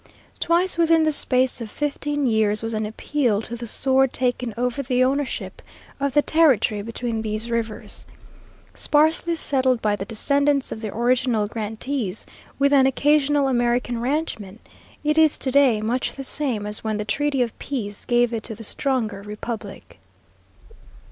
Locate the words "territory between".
6.23-7.21